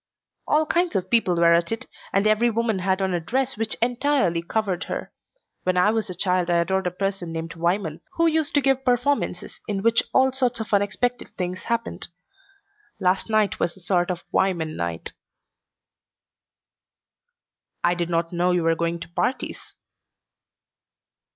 [0.47, 3.77] "All kinds of people were at it and every woman had on a dress which
[3.83, 5.13] entirely covered her.
[5.61, 8.83] When I was a child I adored a person named Wyman, who used to give
[8.83, 12.07] performances in which all sorts of unexpected things happened.
[12.99, 15.13] Last night was a sort of Wyman night."
[17.83, 19.75] "I did not know you were going to parties."